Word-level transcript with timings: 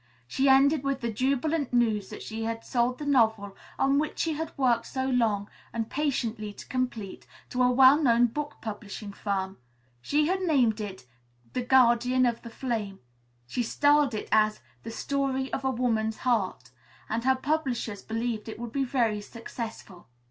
She 0.27 0.49
ended 0.49 0.83
with 0.83 1.01
the 1.01 1.11
jubilant 1.13 1.71
news 1.73 2.09
that 2.09 2.23
she 2.23 2.43
had 2.43 2.65
sold 2.65 2.97
the 2.97 3.05
novel 3.05 3.55
on 3.77 3.99
which 3.99 4.17
she 4.17 4.33
had 4.33 4.51
worked 4.57 4.87
so 4.87 5.05
long 5.05 5.47
and 5.71 5.91
patiently 5.91 6.53
to 6.53 6.67
complete, 6.67 7.27
to 7.49 7.61
a 7.61 7.69
well 7.69 8.01
known 8.01 8.25
book 8.25 8.55
publishing 8.63 9.13
firm. 9.13 9.59
She 10.01 10.25
had 10.25 10.41
named 10.41 10.81
it, 10.81 11.05
"the 11.53 11.61
Guardian 11.61 12.25
of 12.25 12.41
the 12.41 12.49
Flame." 12.49 12.97
She 13.45 13.61
styled 13.61 14.15
it 14.15 14.27
as 14.31 14.59
"the 14.81 14.89
story 14.89 15.53
of 15.53 15.63
a 15.63 15.69
woman's 15.69 16.17
heart," 16.25 16.71
and 17.07 17.23
her 17.23 17.35
publishers 17.35 18.01
believed 18.01 18.49
it 18.49 18.57
would 18.57 18.71
be 18.71 18.83
very 18.83 19.21
successful. 19.21 20.07